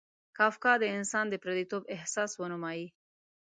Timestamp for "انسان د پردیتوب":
0.97-1.83